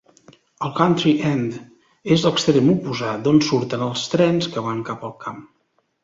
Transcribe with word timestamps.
El 0.67 0.71
"country 0.77 1.11
end" 1.31 1.57
és 2.15 2.23
l'extrem 2.27 2.71
oposat, 2.75 3.21
d'on 3.27 3.37
surten 3.49 3.83
els 3.89 4.05
trens 4.15 4.49
que 4.55 4.65
van 4.69 4.81
cap 4.89 5.05
al 5.11 5.15
camp. 5.27 5.45